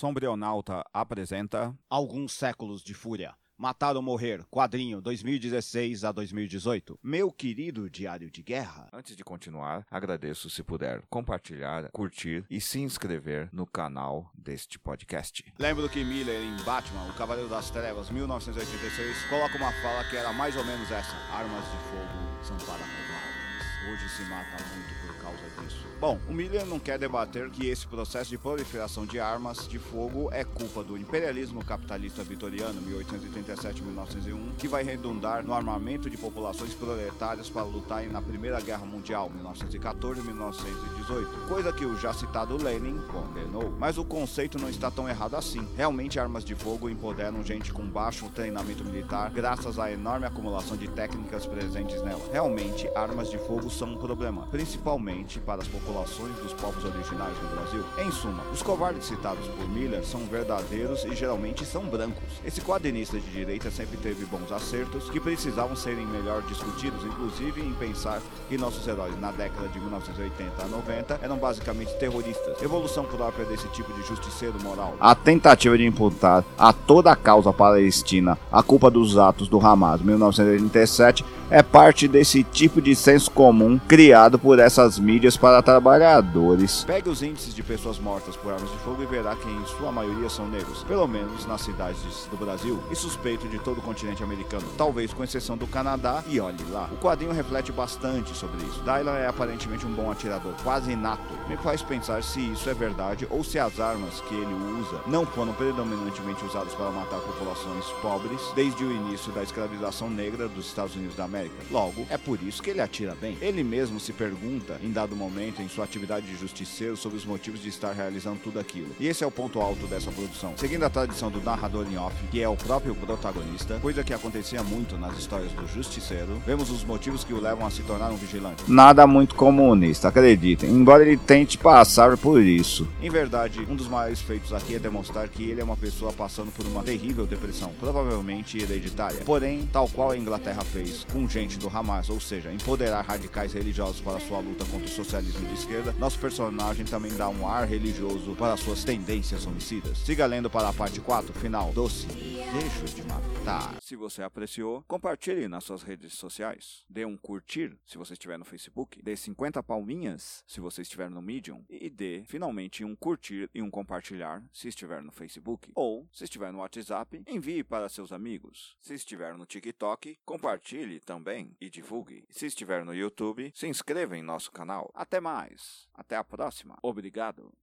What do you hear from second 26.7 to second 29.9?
quer debater que esse processo de proliferação de armas de